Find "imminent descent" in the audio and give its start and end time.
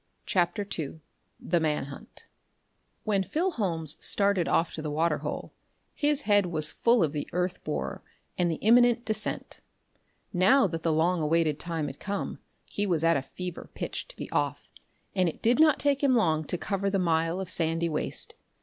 8.55-9.59